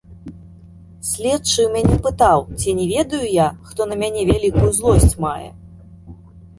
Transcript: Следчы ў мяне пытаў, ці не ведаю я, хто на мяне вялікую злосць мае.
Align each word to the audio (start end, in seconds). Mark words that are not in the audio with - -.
Следчы 1.09 1.59
ў 1.65 1.67
мяне 1.75 1.97
пытаў, 2.09 2.39
ці 2.59 2.75
не 2.79 2.85
ведаю 2.95 3.23
я, 3.35 3.53
хто 3.71 3.81
на 3.93 4.01
мяне 4.03 4.21
вялікую 4.35 4.69
злосць 4.83 5.11
мае. 5.29 5.49